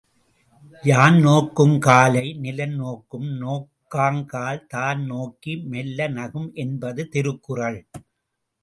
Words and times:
யான் 0.83 1.17
நோக்குங் 1.25 1.75
காலை 1.79 2.23
நிலன்நோக்கும் 2.41 3.29
நோக்காக்கால் 3.41 4.65
தான்நோக்கி 4.73 5.55
மெல்ல 5.65 6.09
நகும். 6.09 6.49
என்பது 6.55 7.03
திருக்குறள். 7.07 7.79